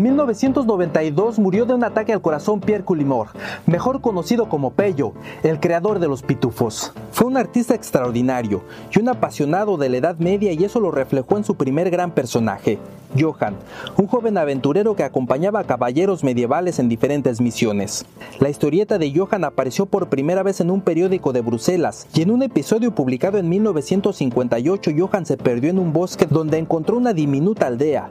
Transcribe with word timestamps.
En 0.00 0.04
1992 0.04 1.38
murió 1.38 1.66
de 1.66 1.74
un 1.74 1.84
ataque 1.84 2.14
al 2.14 2.22
corazón 2.22 2.60
Pierre 2.60 2.84
Culimor, 2.84 3.28
mejor 3.66 4.00
conocido 4.00 4.48
como 4.48 4.70
Pello, 4.70 5.12
el 5.42 5.60
creador 5.60 5.98
de 5.98 6.08
los 6.08 6.22
pitufos. 6.22 6.94
Fue 7.12 7.26
un 7.26 7.36
artista 7.36 7.74
extraordinario 7.74 8.62
y 8.90 8.98
un 8.98 9.10
apasionado 9.10 9.76
de 9.76 9.90
la 9.90 9.98
Edad 9.98 10.16
Media 10.16 10.52
y 10.52 10.64
eso 10.64 10.80
lo 10.80 10.90
reflejó 10.90 11.36
en 11.36 11.44
su 11.44 11.54
primer 11.54 11.90
gran 11.90 12.12
personaje, 12.12 12.78
Johann, 13.14 13.56
un 13.98 14.06
joven 14.06 14.38
aventurero 14.38 14.96
que 14.96 15.04
acompañaba 15.04 15.60
a 15.60 15.64
caballeros 15.64 16.24
medievales 16.24 16.78
en 16.78 16.88
diferentes 16.88 17.38
misiones. 17.42 18.06
La 18.38 18.48
historieta 18.48 18.96
de 18.96 19.12
Johann 19.14 19.44
apareció 19.44 19.84
por 19.84 20.08
primera 20.08 20.42
vez 20.42 20.62
en 20.62 20.70
un 20.70 20.80
periódico 20.80 21.34
de 21.34 21.42
Bruselas 21.42 22.06
y 22.14 22.22
en 22.22 22.30
un 22.30 22.42
episodio 22.42 22.94
publicado 22.94 23.36
en 23.36 23.50
1958 23.50 24.92
Johann 24.96 25.26
se 25.26 25.36
perdió 25.36 25.68
en 25.68 25.78
un 25.78 25.92
bosque 25.92 26.24
donde 26.24 26.56
encontró 26.56 26.96
una 26.96 27.12
diminuta 27.12 27.66
aldea, 27.66 28.08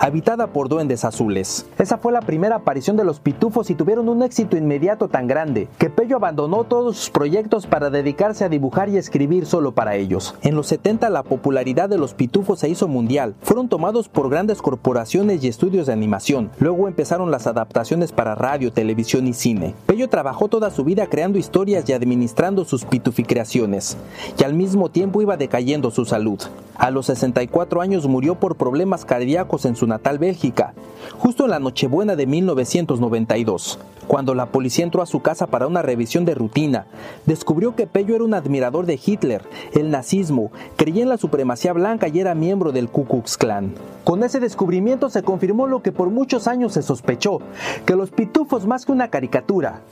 habitada 0.00 0.46
por 0.46 0.68
duendes 0.68 1.04
azules. 1.04 1.66
Esa 1.78 1.98
fue 1.98 2.10
la 2.10 2.22
primera 2.22 2.56
aparición 2.56 2.96
de 2.96 3.04
los 3.04 3.20
pitufos 3.20 3.68
y 3.68 3.74
tuvieron 3.74 4.08
un 4.08 4.22
éxito 4.22 4.56
inmediato 4.56 5.08
tan 5.08 5.28
grande 5.28 5.68
que 5.78 5.90
Pello 5.90 6.16
abandonó 6.16 6.64
todos 6.64 6.96
sus 6.96 7.10
proyectos 7.10 7.66
para 7.66 7.90
dedicarse 7.90 8.44
a 8.44 8.48
dibujar 8.48 8.88
y 8.88 8.96
escribir 8.96 9.44
solo 9.44 9.72
para 9.72 9.96
ellos. 9.96 10.34
En 10.42 10.56
los 10.56 10.68
70 10.68 11.10
la 11.10 11.22
popularidad 11.22 11.90
de 11.90 11.98
los 11.98 12.14
pitufos 12.14 12.60
se 12.60 12.70
hizo 12.70 12.88
mundial. 12.88 13.34
Fueron 13.42 13.68
tomados 13.68 14.08
por 14.08 14.30
grandes 14.30 14.62
corporaciones 14.62 15.44
y 15.44 15.48
estudios 15.48 15.86
de 15.86 15.92
animación. 15.92 16.50
Luego 16.58 16.88
empezaron 16.88 17.30
las 17.30 17.46
adaptaciones 17.46 18.12
para 18.12 18.34
radio, 18.34 18.72
televisión 18.72 19.28
y 19.28 19.34
cine. 19.34 19.74
Pello 19.84 20.08
trabajó 20.08 20.48
toda 20.48 20.70
su 20.70 20.82
vida 20.82 21.08
creando 21.08 21.38
historias 21.38 21.86
y 21.88 21.92
administrando 21.92 22.64
sus 22.64 22.86
pituficreaciones, 22.86 23.98
y 24.38 24.44
al 24.44 24.54
mismo 24.54 24.88
tiempo 24.88 25.20
iba 25.20 25.36
decayendo 25.36 25.90
su 25.90 26.06
salud. 26.06 26.40
A 26.76 26.90
los 26.90 27.06
64 27.06 27.82
años 27.82 28.06
murió 28.06 28.36
por 28.36 28.56
problemas 28.56 29.04
cardíacos 29.04 29.66
en 29.66 29.76
su 29.76 29.86
natal 29.90 30.18
Bélgica, 30.18 30.72
justo 31.18 31.44
en 31.44 31.50
la 31.50 31.58
Nochebuena 31.58 32.16
de 32.16 32.26
1992. 32.26 33.78
Cuando 34.06 34.34
la 34.34 34.46
policía 34.46 34.84
entró 34.84 35.02
a 35.02 35.06
su 35.06 35.20
casa 35.20 35.46
para 35.46 35.66
una 35.66 35.82
revisión 35.82 36.24
de 36.24 36.34
rutina, 36.34 36.86
descubrió 37.26 37.76
que 37.76 37.86
Pello 37.86 38.16
era 38.16 38.24
un 38.24 38.34
admirador 38.34 38.86
de 38.86 38.98
Hitler, 39.04 39.42
el 39.72 39.90
nazismo, 39.90 40.50
creía 40.76 41.02
en 41.02 41.08
la 41.08 41.16
supremacía 41.16 41.72
blanca 41.72 42.08
y 42.08 42.18
era 42.18 42.34
miembro 42.34 42.72
del 42.72 42.88
Ku 42.88 43.04
Klux 43.04 43.36
Klan. 43.36 43.74
Con 44.02 44.24
ese 44.24 44.40
descubrimiento 44.40 45.10
se 45.10 45.22
confirmó 45.22 45.68
lo 45.68 45.82
que 45.82 45.92
por 45.92 46.10
muchos 46.10 46.48
años 46.48 46.72
se 46.72 46.82
sospechó, 46.82 47.38
que 47.86 47.94
los 47.94 48.10
pitufos 48.10 48.66
más 48.66 48.84
que 48.84 48.92
una 48.92 49.10
caricatura, 49.10 49.82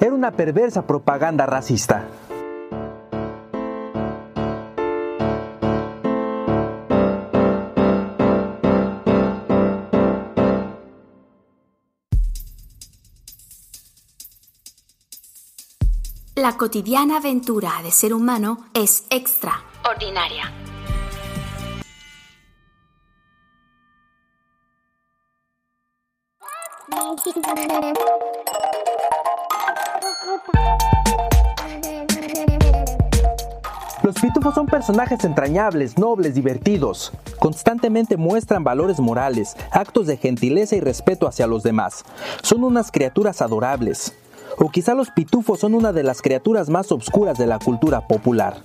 era 0.00 0.14
una 0.14 0.30
perversa 0.30 0.86
propaganda 0.86 1.46
racista. 1.46 2.04
La 16.38 16.58
cotidiana 16.58 17.16
aventura 17.16 17.72
de 17.82 17.90
ser 17.90 18.12
humano 18.12 18.66
es 18.74 19.06
extraordinaria. 19.08 20.52
Los 34.02 34.14
pitufos 34.16 34.54
son 34.54 34.66
personajes 34.66 35.24
entrañables, 35.24 35.96
nobles, 35.96 36.34
divertidos. 36.34 37.12
Constantemente 37.38 38.18
muestran 38.18 38.62
valores 38.62 39.00
morales, 39.00 39.56
actos 39.70 40.06
de 40.06 40.18
gentileza 40.18 40.76
y 40.76 40.80
respeto 40.80 41.26
hacia 41.26 41.46
los 41.46 41.62
demás. 41.62 42.04
Son 42.42 42.62
unas 42.62 42.92
criaturas 42.92 43.40
adorables. 43.40 44.12
O 44.58 44.70
quizá 44.70 44.94
los 44.94 45.10
pitufos 45.10 45.60
son 45.60 45.74
una 45.74 45.92
de 45.92 46.02
las 46.02 46.22
criaturas 46.22 46.70
más 46.70 46.90
obscuras 46.90 47.36
de 47.36 47.46
la 47.46 47.58
cultura 47.58 48.06
popular. 48.06 48.56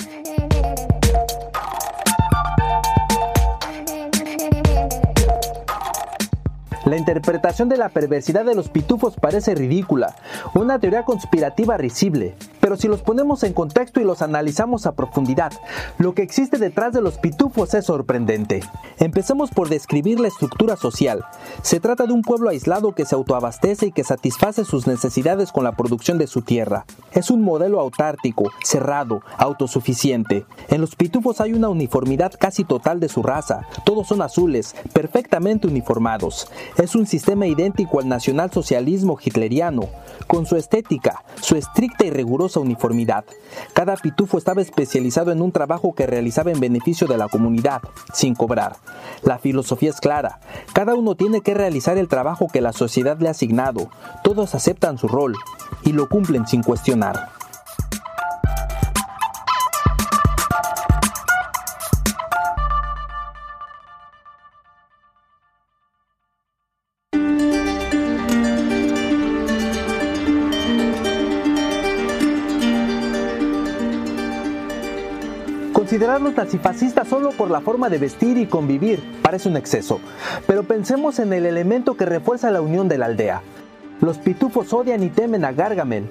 La 6.86 6.98
interpretación 6.98 7.70
de 7.70 7.78
la 7.78 7.90
perversidad 7.90 8.44
de 8.44 8.56
los 8.56 8.70
pitufos 8.70 9.16
parece 9.16 9.54
ridícula, 9.54 10.16
una 10.56 10.80
teoría 10.80 11.06
conspirativa 11.06 11.78
risible, 11.78 12.36
pero 12.72 12.80
si 12.80 12.88
los 12.88 13.02
ponemos 13.02 13.44
en 13.44 13.52
contexto 13.52 14.00
y 14.00 14.06
los 14.06 14.22
analizamos 14.22 14.86
a 14.86 14.94
profundidad, 14.94 15.52
lo 15.98 16.14
que 16.14 16.22
existe 16.22 16.58
detrás 16.58 16.94
de 16.94 17.02
los 17.02 17.18
pitufos 17.18 17.74
es 17.74 17.84
sorprendente. 17.84 18.62
Empecemos 18.98 19.50
por 19.50 19.68
describir 19.68 20.22
la 20.22 20.30
estructura 20.30 20.78
social. 20.78 21.26
Se 21.64 21.82
trata 21.82 22.06
de 22.06 22.14
un 22.14 22.22
pueblo 22.22 22.50
aislado 22.50 22.94
que 22.96 23.04
se 23.04 23.14
autoabastece 23.14 23.88
y 23.88 23.92
que 23.92 24.06
satisface 24.06 24.64
sus 24.64 24.88
necesidades 24.88 25.52
con 25.52 25.66
la 25.66 25.74
producción 25.74 26.18
de 26.18 26.28
su 26.28 26.44
tierra. 26.44 26.86
Es 27.12 27.30
un 27.30 27.42
modelo 27.42 27.82
autártico, 27.82 28.50
cerrado, 28.64 29.22
autosuficiente. 29.38 30.46
En 30.70 30.80
los 30.80 30.96
pitufos 30.96 31.42
hay 31.42 31.52
una 31.52 31.68
uniformidad 31.68 32.32
casi 32.40 32.64
total 32.64 33.02
de 33.02 33.10
su 33.10 33.22
raza. 33.22 33.68
Todos 33.84 34.08
son 34.08 34.22
azules, 34.22 34.78
perfectamente 34.94 35.68
uniformados. 35.68 36.50
Es 36.78 36.96
un 36.96 37.06
sistema 37.06 37.48
idéntico 37.48 38.00
al 38.00 38.08
nacionalsocialismo 38.08 39.18
hitleriano, 39.22 39.90
con 40.28 40.46
su 40.46 40.56
estética, 40.56 41.26
su 41.42 41.58
estricta 41.58 42.06
y 42.06 42.12
rigurosa 42.12 42.61
uniformidad. 42.62 43.26
Cada 43.74 43.96
pitufo 43.96 44.38
estaba 44.38 44.62
especializado 44.62 45.32
en 45.32 45.42
un 45.42 45.52
trabajo 45.52 45.94
que 45.94 46.08
realizaba 46.08 46.52
en 46.52 46.60
beneficio 46.60 47.08
de 47.08 47.18
la 47.18 47.28
comunidad, 47.28 47.82
sin 48.14 48.36
cobrar. 48.36 48.78
La 49.24 49.40
filosofía 49.40 49.90
es 49.90 50.00
clara. 50.00 50.40
Cada 50.74 50.96
uno 50.96 51.16
tiene 51.16 51.42
que 51.42 51.54
realizar 51.54 51.98
el 51.98 52.08
trabajo 52.08 52.48
que 52.52 52.62
la 52.62 52.74
sociedad 52.74 53.20
le 53.20 53.28
ha 53.28 53.32
asignado. 53.32 53.90
Todos 54.24 54.56
aceptan 54.56 54.98
su 54.98 55.08
rol 55.08 55.36
y 55.84 55.94
lo 55.94 56.08
cumplen 56.08 56.48
sin 56.48 56.64
cuestionar. 56.64 57.41
Considerarlos 76.02 76.36
nazifascistas 76.36 77.08
solo 77.08 77.30
por 77.30 77.52
la 77.52 77.62
forma 77.62 77.88
de 77.88 78.00
vestir 78.00 78.36
y 78.38 78.48
convivir 78.48 79.04
parece 79.22 79.50
un 79.50 79.56
exceso, 79.56 80.00
pero 80.48 80.64
pensemos 80.64 81.20
en 81.20 81.32
el 81.32 81.46
elemento 81.46 81.96
que 81.96 82.08
refuerza 82.08 82.50
la 82.50 82.60
unión 82.60 82.88
de 82.88 82.98
la 82.98 83.06
aldea. 83.06 83.44
Los 84.02 84.18
pitufos 84.18 84.74
odian 84.74 85.04
y 85.04 85.10
temen 85.10 85.46
a 85.46 85.52
Gargamel, 85.52 86.06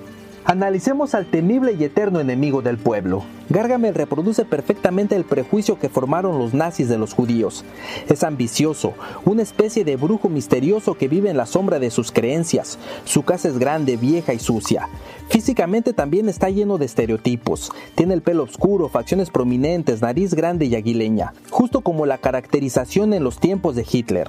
Analicemos 0.45 1.17
al 1.17 1.27
temible 1.27 1.73
y 1.73 1.83
eterno 1.83 2.21
enemigo 2.21 2.63
del 2.63 2.79
pueblo. 2.79 3.25
Gargamel 3.51 3.97
reproduce 3.97 4.45
perfectamente 4.45 5.17
el 5.17 5.25
prejuicio 5.25 5.77
que 5.77 5.89
formaron 5.89 6.39
los 6.39 6.55
nazis 6.55 6.89
de 6.89 6.99
los 6.99 7.15
judíos. 7.15 7.65
Es 8.09 8.23
ambicioso, 8.23 8.95
una 9.25 9.43
especie 9.43 9.85
de 9.85 9.97
brujo 9.97 10.29
misterioso 10.29 10.95
que 10.95 11.09
vive 11.09 11.31
en 11.31 11.37
la 11.37 11.47
sombra 11.47 11.81
de 11.81 11.91
sus 11.91 12.13
creencias. 12.13 12.79
Su 13.05 13.25
casa 13.25 13.49
es 13.49 13.59
grande, 13.59 13.97
vieja 13.97 14.33
y 14.35 14.39
sucia. 14.39 14.89
Físicamente 15.31 15.93
también 15.93 16.29
está 16.29 16.49
lleno 16.49 16.79
de 16.79 16.87
estereotipos. 16.87 17.73
Tiene 17.97 18.15
el 18.15 18.23
pelo 18.23 18.45
oscuro, 18.45 18.89
facciones 18.89 19.31
prominentes, 19.31 20.01
nariz 20.01 20.35
grande 20.35 20.67
y 20.67 20.77
aguileña, 20.77 21.35
justo 21.51 21.81
como 21.81 22.07
la 22.07 22.19
caracterización 22.19 23.15
en 23.15 23.25
los 23.25 23.41
tiempos 23.41 23.75
de 23.75 23.85
Hitler. 23.91 24.29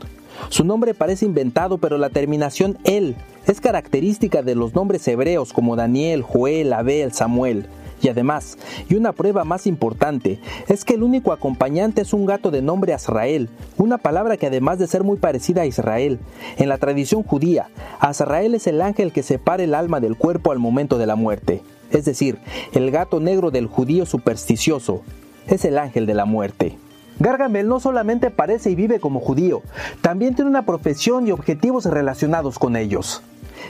Su 0.49 0.63
nombre 0.63 0.95
parece 0.95 1.25
inventado, 1.25 1.77
pero 1.77 1.99
la 1.99 2.09
terminación 2.09 2.79
el 2.85 3.15
es 3.45 3.61
característica 3.61 4.41
de 4.41 4.55
los 4.55 4.73
nombres 4.73 5.07
hebreos 5.07 5.53
como 5.53 5.75
Daniel, 5.75 6.23
Joel, 6.23 6.73
Abel, 6.73 7.13
Samuel. 7.13 7.67
Y 8.01 8.09
además, 8.09 8.57
y 8.89 8.95
una 8.95 9.13
prueba 9.13 9.43
más 9.43 9.67
importante, 9.67 10.39
es 10.67 10.83
que 10.83 10.95
el 10.95 11.03
único 11.03 11.31
acompañante 11.31 12.01
es 12.01 12.13
un 12.13 12.25
gato 12.25 12.49
de 12.49 12.61
nombre 12.61 12.93
Azrael, 12.93 13.49
una 13.77 13.97
palabra 13.99 14.37
que 14.37 14.47
además 14.47 14.79
de 14.79 14.87
ser 14.87 15.03
muy 15.03 15.17
parecida 15.17 15.61
a 15.61 15.65
Israel, 15.65 16.19
en 16.57 16.69
la 16.69 16.77
tradición 16.77 17.23
judía, 17.23 17.69
Azrael 17.99 18.55
es 18.55 18.67
el 18.67 18.81
ángel 18.81 19.11
que 19.11 19.23
separa 19.23 19.63
el 19.63 19.75
alma 19.75 19.99
del 19.99 20.17
cuerpo 20.17 20.51
al 20.51 20.59
momento 20.59 20.97
de 20.97 21.05
la 21.05 21.15
muerte. 21.15 21.61
Es 21.91 22.05
decir, 22.05 22.39
el 22.73 22.89
gato 22.89 23.19
negro 23.19 23.51
del 23.51 23.67
judío 23.67 24.05
supersticioso 24.05 25.01
es 25.47 25.65
el 25.65 25.77
ángel 25.77 26.05
de 26.05 26.13
la 26.13 26.25
muerte. 26.25 26.77
Gargamel 27.19 27.67
no 27.67 27.79
solamente 27.79 28.31
parece 28.31 28.71
y 28.71 28.75
vive 28.75 28.99
como 28.99 29.19
judío, 29.19 29.61
también 30.01 30.33
tiene 30.33 30.49
una 30.49 30.65
profesión 30.65 31.27
y 31.27 31.31
objetivos 31.31 31.85
relacionados 31.85 32.57
con 32.57 32.75
ellos. 32.75 33.21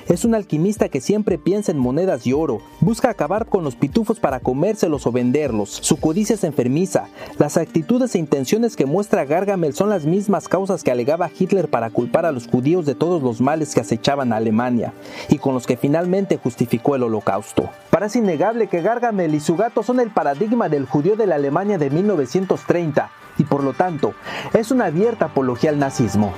Es 0.07 0.25
un 0.25 0.35
alquimista 0.35 0.89
que 0.89 1.01
siempre 1.01 1.37
piensa 1.37 1.71
en 1.71 1.77
monedas 1.77 2.27
y 2.27 2.33
oro, 2.33 2.61
busca 2.79 3.09
acabar 3.09 3.45
con 3.45 3.63
los 3.63 3.75
pitufos 3.75 4.19
para 4.19 4.39
comérselos 4.39 5.07
o 5.07 5.11
venderlos. 5.11 5.69
Su 5.69 5.97
codicia 5.97 6.35
es 6.35 6.43
enfermiza. 6.43 7.07
Las 7.37 7.57
actitudes 7.57 8.15
e 8.15 8.19
intenciones 8.19 8.75
que 8.75 8.85
muestra 8.85 9.25
Gargamel 9.25 9.73
son 9.73 9.89
las 9.89 10.05
mismas 10.05 10.47
causas 10.47 10.83
que 10.83 10.91
alegaba 10.91 11.29
Hitler 11.37 11.69
para 11.69 11.89
culpar 11.89 12.25
a 12.25 12.31
los 12.31 12.47
judíos 12.47 12.85
de 12.85 12.95
todos 12.95 13.21
los 13.21 13.41
males 13.41 13.73
que 13.73 13.81
acechaban 13.81 14.33
a 14.33 14.37
Alemania 14.37 14.93
y 15.29 15.37
con 15.37 15.53
los 15.53 15.67
que 15.67 15.77
finalmente 15.77 16.37
justificó 16.37 16.95
el 16.95 17.03
holocausto. 17.03 17.69
Parece 17.89 18.19
innegable 18.19 18.67
que 18.67 18.81
Gargamel 18.81 19.35
y 19.35 19.39
su 19.39 19.55
gato 19.55 19.83
son 19.83 19.99
el 19.99 20.11
paradigma 20.11 20.69
del 20.69 20.85
judío 20.85 21.15
de 21.15 21.27
la 21.27 21.35
Alemania 21.35 21.77
de 21.77 21.89
1930 21.89 23.11
y 23.37 23.43
por 23.43 23.63
lo 23.63 23.73
tanto 23.73 24.13
es 24.53 24.71
una 24.71 24.85
abierta 24.85 25.25
apología 25.25 25.69
al 25.69 25.79
nazismo. 25.79 26.33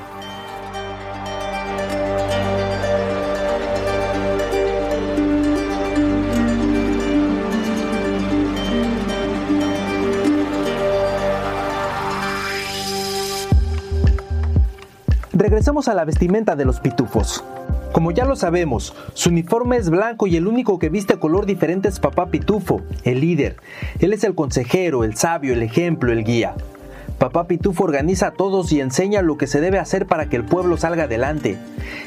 Regresemos 15.73 15.87
a 15.87 15.95
la 15.95 16.05
vestimenta 16.05 16.55
de 16.55 16.65
los 16.65 16.79
pitufos. 16.79 17.43
Como 17.93 18.11
ya 18.11 18.25
lo 18.25 18.35
sabemos, 18.35 18.93
su 19.15 19.29
uniforme 19.29 19.77
es 19.77 19.89
blanco 19.89 20.27
y 20.27 20.35
el 20.35 20.45
único 20.45 20.77
que 20.77 20.89
viste 20.89 21.17
color 21.17 21.47
diferente 21.47 21.89
es 21.89 21.99
Papá 21.99 22.27
Pitufo, 22.27 22.83
el 23.03 23.21
líder. 23.21 23.55
Él 23.97 24.13
es 24.13 24.23
el 24.23 24.35
consejero, 24.35 25.03
el 25.03 25.15
sabio, 25.15 25.51
el 25.53 25.63
ejemplo, 25.63 26.11
el 26.11 26.23
guía. 26.23 26.53
Papá 27.17 27.47
Pitufo 27.47 27.85
organiza 27.85 28.27
a 28.27 28.31
todos 28.33 28.71
y 28.71 28.81
enseña 28.81 29.23
lo 29.23 29.35
que 29.39 29.47
se 29.47 29.61
debe 29.61 29.79
hacer 29.79 30.05
para 30.05 30.29
que 30.29 30.35
el 30.35 30.45
pueblo 30.45 30.77
salga 30.77 31.05
adelante. 31.05 31.57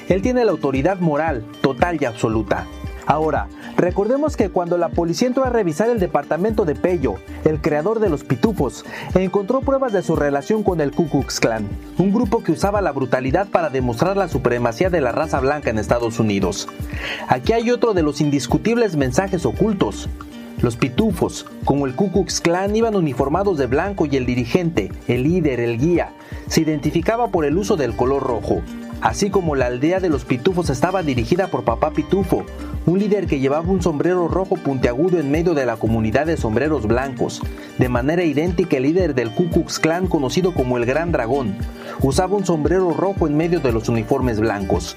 Él 0.09 0.23
tiene 0.23 0.45
la 0.45 0.53
autoridad 0.53 1.01
moral, 1.01 1.45
total 1.61 1.99
y 2.01 2.05
absoluta. 2.05 2.67
Ahora, 3.07 3.47
recordemos 3.77 4.37
que 4.37 4.51
cuando 4.51 4.77
la 4.79 4.89
policía 4.89 5.29
entró 5.29 5.45
a 5.45 5.51
revisar 5.51 5.89
el 5.89 6.01
departamento 6.01 6.65
de 6.65 6.75
Pello, 6.75 7.15
el 7.45 7.61
creador 7.61 8.01
de 8.01 8.09
los 8.09 8.25
pitufos, 8.25 8.85
encontró 9.15 9.61
pruebas 9.61 9.93
de 9.93 10.03
su 10.03 10.17
relación 10.17 10.65
con 10.65 10.81
el 10.81 10.91
Ku 10.91 11.09
Klux 11.09 11.39
Klan, 11.39 11.69
un 11.99 12.13
grupo 12.13 12.43
que 12.43 12.51
usaba 12.51 12.81
la 12.81 12.91
brutalidad 12.91 13.47
para 13.47 13.71
demostrar 13.71 14.17
la 14.17 14.27
supremacía 14.27 14.91
de 14.91 15.01
la 15.01 15.13
raza 15.13 15.39
blanca 15.39 15.71
en 15.71 15.79
Estados 15.79 16.19
Unidos. 16.19 16.69
Aquí 17.29 17.53
hay 17.53 17.71
otro 17.71 17.95
de 17.95 18.03
los 18.03 18.21
indiscutibles 18.21 18.97
mensajes 18.97 19.47
ocultos. 19.47 20.09
Los 20.61 20.77
pitufos, 20.77 21.47
como 21.65 21.87
el 21.87 21.95
Ku 21.95 22.11
Klux 22.11 22.41
Klan, 22.41 22.75
iban 22.75 22.97
uniformados 22.97 23.57
de 23.59 23.67
blanco 23.67 24.07
y 24.07 24.17
el 24.17 24.27
dirigente, 24.27 24.91
el 25.07 25.23
líder, 25.23 25.61
el 25.61 25.79
guía, 25.79 26.13
se 26.49 26.63
identificaba 26.63 27.29
por 27.29 27.45
el 27.45 27.57
uso 27.57 27.77
del 27.77 27.95
color 27.95 28.23
rojo. 28.23 28.63
Así 29.01 29.31
como 29.31 29.55
la 29.57 29.67
aldea 29.67 30.01
de 30.01 30.09
los 30.09 30.25
pitufos 30.25 30.71
estaba 30.71 31.03
dirigida 31.03 31.49
por 31.49 31.65
Papá 31.65 31.91
Pitufo, 31.91 32.45
un 32.87 32.99
líder 32.99 33.27
que 33.27 33.41
llevaba 33.41 33.69
un 33.69 33.83
sombrero 33.83 34.29
rojo 34.29 34.57
puntiagudo 34.57 35.19
en 35.19 35.31
medio 35.31 35.55
de 35.55 35.67
la 35.67 35.77
comunidad 35.77 36.27
de 36.27 36.37
sombreros 36.37 36.87
blancos, 36.87 37.43
de 37.79 37.89
manera 37.89 38.25
idéntica 38.25 38.77
el 38.77 38.85
líder 38.85 39.15
del 39.15 39.33
Ku 39.33 39.51
Klux 39.51 39.79
Klan 39.79 40.07
conocido 40.07 40.55
como 40.55 40.79
el 40.79 40.87
Gran 40.87 41.13
Dragón, 41.13 41.57
usaba 42.01 42.37
un 42.37 42.47
sombrero 42.47 42.93
rojo 42.95 43.27
en 43.27 43.37
medio 43.37 43.61
de 43.61 43.73
los 43.73 43.89
uniformes 43.89 44.41
blancos. 44.41 44.97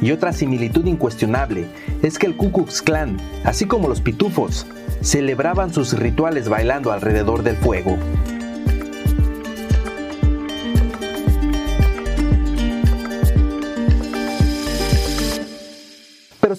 Y 0.00 0.12
otra 0.12 0.32
similitud 0.32 0.86
incuestionable 0.86 1.66
es 2.02 2.18
que 2.18 2.26
el 2.26 2.36
Ku 2.36 2.52
Klux 2.52 2.82
Klan, 2.82 3.16
así 3.44 3.66
como 3.66 3.88
los 3.88 4.00
pitufos, 4.00 4.66
celebraban 5.00 5.72
sus 5.72 5.98
rituales 5.98 6.48
bailando 6.48 6.92
alrededor 6.92 7.42
del 7.42 7.56
fuego. 7.56 7.96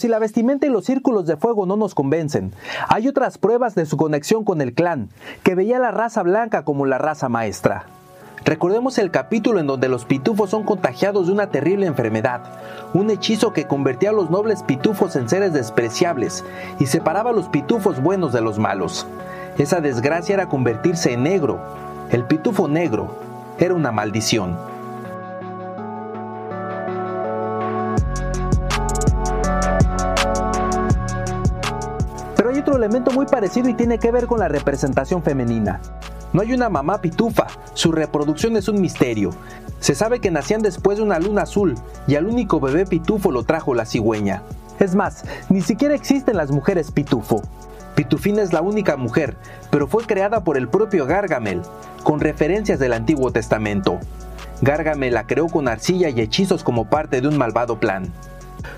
Si 0.02 0.08
la 0.08 0.18
vestimenta 0.18 0.66
y 0.66 0.70
los 0.70 0.86
círculos 0.86 1.28
de 1.28 1.38
fuego 1.38 1.68
no 1.68 1.78
nos 1.78 1.94
convencen, 1.94 2.54
hay 2.88 3.08
otras 3.08 3.38
pruebas 3.38 3.76
de 3.76 3.86
su 3.86 3.98
conexión 3.98 4.44
con 4.44 4.60
el 4.60 4.74
clan, 4.74 5.10
que 5.44 5.54
veía 5.54 5.78
a 5.78 5.80
la 5.80 5.92
raza 5.92 6.24
blanca 6.24 6.66
como 6.66 6.88
la 6.88 6.98
raza 6.98 7.30
maestra. 7.30 7.86
Recordemos 8.44 8.98
el 8.98 9.12
capítulo 9.12 9.60
en 9.60 9.68
donde 9.68 9.90
los 9.90 10.06
pitufos 10.06 10.50
son 10.50 10.64
contagiados 10.64 11.28
de 11.28 11.34
una 11.34 11.52
terrible 11.52 11.86
enfermedad, 11.86 12.42
un 12.96 13.12
hechizo 13.12 13.54
que 13.54 13.68
convertía 13.68 14.10
a 14.10 14.14
los 14.14 14.32
nobles 14.32 14.64
pitufos 14.64 15.16
en 15.16 15.30
seres 15.30 15.54
despreciables 15.54 16.44
y 16.80 16.88
separaba 16.88 17.30
a 17.30 17.34
los 17.34 17.48
pitufos 17.50 18.02
buenos 18.02 18.34
de 18.34 18.42
los 18.42 18.58
malos. 18.58 19.06
Esa 19.60 19.82
desgracia 19.82 20.34
era 20.34 20.50
convertirse 20.50 21.14
en 21.14 21.22
negro. 21.22 21.60
El 22.10 22.24
pitufo 22.24 22.68
negro 22.68 23.16
era 23.60 23.76
una 23.76 23.92
maldición. 23.92 24.71
Otro 32.62 32.78
elemento 32.78 33.12
muy 33.12 33.26
parecido 33.26 33.70
y 33.70 33.74
tiene 33.74 33.98
que 33.98 34.12
ver 34.12 34.28
con 34.28 34.40
la 34.40 34.48
representación 34.48 35.24
femenina. 35.24 35.82
No 36.32 36.42
hay 36.42 36.54
una 36.54 36.70
mamá 36.70 37.02
pitufa, 37.02 37.48
su 37.74 37.92
reproducción 37.92 38.56
es 38.56 38.70
un 38.70 38.80
misterio. 38.80 39.32
Se 39.80 39.96
sabe 39.96 40.20
que 40.20 40.32
nacían 40.32 40.62
después 40.62 40.98
de 40.98 41.04
una 41.04 41.20
luna 41.20 41.42
azul 41.42 41.76
y 42.08 42.16
al 42.16 42.28
único 42.28 42.60
bebé 42.60 42.86
pitufo 42.86 43.32
lo 43.32 43.44
trajo 43.44 43.74
la 43.74 43.86
cigüeña. 43.86 44.44
Es 44.80 44.96
más, 44.96 45.26
ni 45.50 45.62
siquiera 45.62 45.96
existen 45.96 46.38
las 46.38 46.52
mujeres 46.52 46.92
pitufo. 46.92 47.42
Pitufina 47.96 48.42
es 48.42 48.54
la 48.54 48.62
única 48.62 48.96
mujer, 48.96 49.36
pero 49.70 49.88
fue 49.88 50.06
creada 50.06 50.44
por 50.44 50.56
el 50.56 50.70
propio 50.70 51.06
Gargamel, 51.06 51.62
con 52.04 52.20
referencias 52.20 52.80
del 52.80 52.94
Antiguo 52.94 53.32
Testamento. 53.32 54.00
Gargamel 54.62 55.16
la 55.16 55.26
creó 55.26 55.48
con 55.48 55.68
arcilla 55.68 56.10
y 56.10 56.22
hechizos 56.22 56.64
como 56.64 56.86
parte 56.86 57.22
de 57.22 57.28
un 57.28 57.38
malvado 57.38 57.80
plan. 57.80 58.14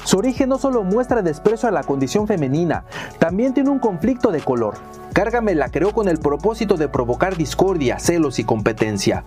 Su 0.04 0.18
origen 0.18 0.50
no 0.50 0.58
solo 0.58 0.84
muestra 0.84 1.22
desprecio 1.22 1.70
a 1.70 1.72
la 1.72 1.84
condición 1.84 2.28
femenina, 2.28 2.86
también 3.20 3.54
tiene 3.54 3.70
un 3.70 3.80
conflicto 3.80 4.32
de 4.32 4.42
color. 4.42 4.76
Cárgame 5.14 5.56
la 5.56 5.70
creó 5.70 5.94
con 5.94 6.08
el 6.08 6.20
propósito 6.20 6.76
de 6.76 6.88
provocar 6.88 7.38
discordia, 7.38 8.00
celos 8.00 8.40
y 8.40 8.44
competencia. 8.44 9.24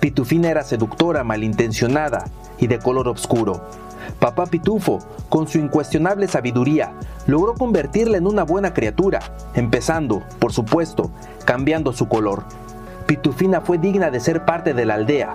Pitufina 0.00 0.50
era 0.50 0.62
seductora, 0.62 1.24
malintencionada 1.24 2.24
y 2.58 2.66
de 2.66 2.78
color 2.78 3.08
oscuro. 3.08 3.62
Papá 4.18 4.46
Pitufo, 4.46 4.98
con 5.28 5.48
su 5.48 5.58
incuestionable 5.58 6.28
sabiduría, 6.28 6.92
logró 7.26 7.54
convertirla 7.54 8.18
en 8.18 8.26
una 8.26 8.42
buena 8.42 8.74
criatura, 8.74 9.20
empezando, 9.54 10.22
por 10.38 10.52
supuesto, 10.52 11.10
cambiando 11.44 11.92
su 11.92 12.08
color. 12.08 12.44
Pitufina 13.06 13.60
fue 13.60 13.78
digna 13.78 14.10
de 14.10 14.20
ser 14.20 14.44
parte 14.44 14.74
de 14.74 14.84
la 14.84 14.94
aldea 14.94 15.34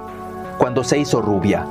cuando 0.58 0.84
se 0.84 0.98
hizo 0.98 1.22
rubia. 1.22 1.66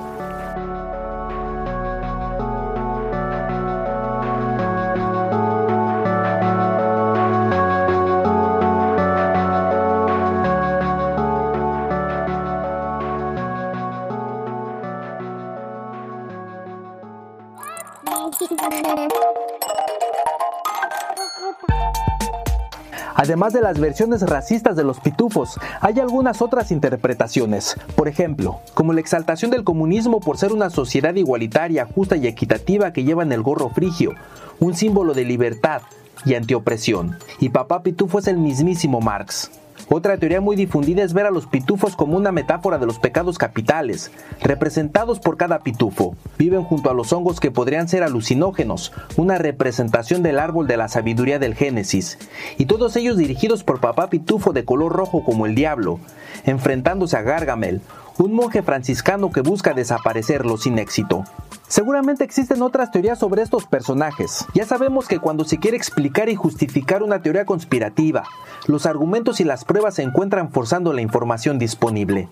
Además 23.19 23.55
de 23.55 23.63
las 23.63 23.81
versiones 23.81 24.21
racistas 24.21 24.77
de 24.77 24.85
los 24.85 25.01
pitufos, 25.01 25.59
hay 25.81 25.99
algunas 26.01 26.43
otras 26.43 26.71
interpretaciones. 26.71 27.77
Por 27.97 28.09
ejemplo, 28.09 28.61
como 28.75 28.93
la 28.93 29.01
exaltación 29.01 29.51
del 29.51 29.65
comunismo 29.65 30.21
por 30.21 30.37
ser 30.37 30.53
una 30.53 30.69
sociedad 30.69 31.15
igualitaria, 31.15 31.89
justa 31.93 32.17
y 32.17 32.27
equitativa 32.27 32.93
que 32.93 33.05
lleva 33.05 33.23
en 33.23 33.33
el 33.33 33.43
gorro 33.43 33.71
frigio, 33.71 34.13
un 34.61 34.75
símbolo 34.75 35.15
de 35.15 35.25
libertad 35.25 35.81
y 36.27 36.35
antiopresión. 36.35 37.17
Y 37.41 37.49
papá 37.49 37.83
pitufo 37.83 38.19
es 38.19 38.27
el 38.27 38.37
mismísimo 38.37 39.01
Marx. 39.01 39.51
Otra 39.89 40.19
teoría 40.19 40.41
muy 40.41 40.57
difundida 40.57 41.05
es 41.05 41.13
ver 41.13 41.27
a 41.27 41.31
los 41.31 41.47
pitufos 41.47 41.95
como 41.95 42.17
una 42.17 42.33
metáfora 42.33 42.79
de 42.79 42.87
los 42.87 42.99
pecados 42.99 43.39
capitales, 43.39 44.11
representados 44.43 45.21
por 45.21 45.37
cada 45.37 45.61
pitufo. 45.61 46.17
Viven 46.39 46.65
junto 46.65 46.91
a 46.91 46.95
los 46.95 47.13
hongos 47.13 47.39
que 47.39 47.53
podrían 47.53 47.87
ser 47.87 48.03
alucinógenos, 48.03 48.93
una 49.17 49.39
representación 49.39 50.25
del 50.25 50.41
árbol 50.41 50.67
de 50.67 50.77
la 50.77 50.89
sabiduría 50.89 51.39
del 51.39 51.55
Génesis, 51.55 52.19
y 52.59 52.67
todos 52.67 52.97
ellos 52.97 53.17
dirigidos 53.17 53.63
por 53.63 53.81
papá 53.81 54.11
pitufo 54.11 54.53
de 54.53 54.65
color 54.65 54.93
rojo 54.93 55.23
como 55.23 55.47
el 55.47 55.55
diablo, 55.55 56.01
enfrentándose 56.45 57.17
a 57.17 57.23
Gargamel, 57.23 57.81
un 58.19 58.33
monje 58.33 58.63
franciscano 58.63 59.31
que 59.31 59.41
busca 59.41 59.75
desaparecerlo 59.75 60.57
sin 60.57 60.79
éxito. 60.79 61.25
Seguramente 61.69 62.25
existen 62.25 62.63
otras 62.63 62.93
teorías 62.93 63.19
sobre 63.19 63.43
estos 63.43 63.67
personajes. 63.67 64.47
Ya 64.55 64.65
sabemos 64.65 65.09
que 65.09 65.19
cuando 65.19 65.45
se 65.45 65.59
quiere 65.59 65.77
explicar 65.77 66.29
y 66.29 66.37
justificar 66.37 67.03
una 67.03 67.23
teoría 67.23 67.45
conspirativa, 67.45 68.23
los 68.67 68.87
argumentos 68.87 69.41
y 69.41 69.45
las 69.45 69.65
pruebas 69.65 69.95
se 69.95 70.03
encuentran 70.03 70.51
forzando 70.51 70.93
la 70.93 71.03
información 71.03 71.59
disponible. 71.59 72.29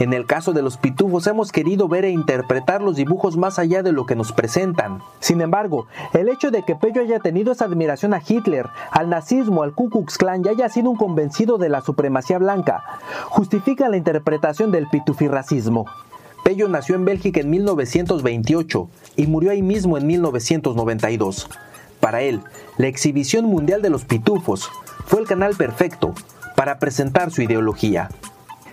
En 0.00 0.14
el 0.14 0.24
caso 0.24 0.54
de 0.54 0.62
los 0.62 0.78
pitufos 0.78 1.26
hemos 1.26 1.52
querido 1.52 1.86
ver 1.86 2.06
e 2.06 2.10
interpretar 2.10 2.80
los 2.80 2.96
dibujos 2.96 3.36
más 3.36 3.58
allá 3.58 3.82
de 3.82 3.92
lo 3.92 4.06
que 4.06 4.16
nos 4.16 4.32
presentan. 4.32 5.02
Sin 5.18 5.42
embargo, 5.42 5.88
el 6.14 6.30
hecho 6.30 6.50
de 6.50 6.62
que 6.62 6.74
Pello 6.74 7.02
haya 7.02 7.20
tenido 7.20 7.52
esa 7.52 7.66
admiración 7.66 8.14
a 8.14 8.22
Hitler, 8.26 8.66
al 8.92 9.10
nazismo, 9.10 9.62
al 9.62 9.74
Ku 9.74 9.90
Klux 9.90 10.16
Klan 10.16 10.42
y 10.42 10.48
haya 10.48 10.70
sido 10.70 10.88
un 10.88 10.96
convencido 10.96 11.58
de 11.58 11.68
la 11.68 11.82
supremacía 11.82 12.38
blanca, 12.38 12.82
justifica 13.26 13.90
la 13.90 13.98
interpretación 13.98 14.72
del 14.72 14.88
pitufirracismo. 14.88 15.84
Pello 16.44 16.66
nació 16.70 16.94
en 16.94 17.04
Bélgica 17.04 17.40
en 17.40 17.50
1928 17.50 18.88
y 19.16 19.26
murió 19.26 19.50
ahí 19.50 19.60
mismo 19.60 19.98
en 19.98 20.06
1992. 20.06 21.46
Para 22.00 22.22
él, 22.22 22.40
la 22.78 22.86
exhibición 22.86 23.44
mundial 23.44 23.82
de 23.82 23.90
los 23.90 24.06
pitufos 24.06 24.70
fue 25.04 25.20
el 25.20 25.26
canal 25.26 25.56
perfecto 25.56 26.14
para 26.56 26.78
presentar 26.78 27.30
su 27.30 27.42
ideología. 27.42 28.08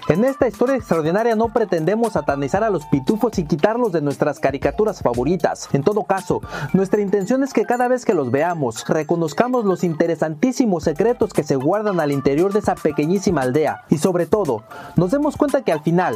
En 0.10 0.24
esta 0.24 0.48
historia 0.48 0.76
extraordinaria 0.76 1.36
no 1.36 1.50
pretendemos 1.50 2.14
satanizar 2.14 2.64
a 2.64 2.70
los 2.70 2.86
pitufos 2.86 3.38
y 3.40 3.44
quitarlos 3.44 3.92
de 3.92 4.02
nuestras 4.02 4.40
caricaturas 4.40 5.02
favoritas. 5.02 5.68
En 5.74 5.84
todo 5.84 6.06
caso, 6.06 6.42
nuestra 6.72 7.02
intención 7.02 7.44
es 7.44 7.52
que 7.52 7.66
cada 7.66 7.90
vez 7.90 8.06
que 8.06 8.14
los 8.14 8.32
veamos, 8.32 8.88
reconozcamos 8.88 9.66
los 9.66 9.84
interesantísimos 9.84 10.86
secretos 10.86 11.34
que 11.34 11.44
se 11.44 11.58
guardan 11.58 12.00
al 12.00 12.14
interior 12.14 12.54
de 12.54 12.60
esa 12.60 12.76
pequeñísima 12.76 13.42
aldea 13.42 13.84
y 13.90 13.98
sobre 13.98 14.28
todo, 14.28 14.64
nos 14.96 15.12
demos 15.12 15.36
cuenta 15.36 15.64
que 15.64 15.74
al 15.74 15.82
final, 15.82 16.16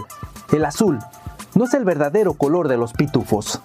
el 0.54 0.64
azul 0.64 1.00
no 1.54 1.66
es 1.66 1.74
el 1.74 1.84
verdadero 1.84 2.34
color 2.36 2.70
de 2.70 2.78
los 2.78 2.94
pitufos. 2.94 3.62